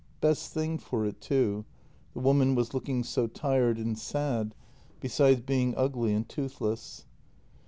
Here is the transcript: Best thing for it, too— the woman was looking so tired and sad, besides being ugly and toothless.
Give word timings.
Best 0.19 0.51
thing 0.51 0.79
for 0.79 1.05
it, 1.05 1.21
too— 1.21 1.63
the 2.15 2.21
woman 2.21 2.55
was 2.55 2.73
looking 2.73 3.03
so 3.03 3.27
tired 3.27 3.77
and 3.77 3.99
sad, 3.99 4.55
besides 4.99 5.41
being 5.41 5.75
ugly 5.77 6.11
and 6.11 6.27
toothless. 6.27 7.05